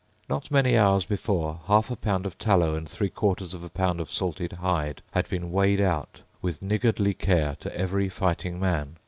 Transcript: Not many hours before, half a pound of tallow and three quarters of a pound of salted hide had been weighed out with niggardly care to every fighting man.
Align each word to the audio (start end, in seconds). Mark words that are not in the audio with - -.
Not 0.27 0.49
many 0.49 0.75
hours 0.79 1.05
before, 1.05 1.59
half 1.67 1.91
a 1.91 1.95
pound 1.95 2.25
of 2.25 2.35
tallow 2.39 2.73
and 2.73 2.89
three 2.89 3.11
quarters 3.11 3.53
of 3.53 3.63
a 3.63 3.69
pound 3.69 3.99
of 3.99 4.09
salted 4.09 4.53
hide 4.53 5.03
had 5.11 5.29
been 5.29 5.51
weighed 5.51 5.79
out 5.79 6.21
with 6.41 6.63
niggardly 6.63 7.13
care 7.13 7.55
to 7.59 7.75
every 7.77 8.09
fighting 8.09 8.59
man. 8.59 8.95